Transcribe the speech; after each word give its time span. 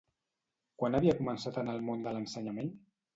Quan 0.81 0.97
havia 0.99 1.13
començat 1.19 1.59
en 1.63 1.69
el 1.73 1.83
món 1.91 2.01
de 2.07 2.15
l'ensenyament? 2.17 2.73